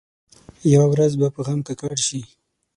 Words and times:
یوه 0.73 0.85
ورځ 0.89 1.11
به 1.19 1.27
په 1.35 1.41
غم 1.45 1.59
ککړ 1.67 1.93
شي. 2.07 2.21